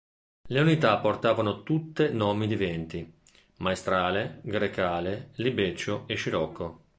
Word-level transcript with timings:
Le 0.47 0.59
unità 0.59 0.97
portavano 0.97 1.61
tutte 1.61 2.09
nomi 2.09 2.47
di 2.47 2.55
venti: 2.55 3.19
Maestrale, 3.57 4.39
Grecale, 4.41 5.29
Libeccio 5.35 6.07
e 6.07 6.15
Scirocco. 6.15 6.85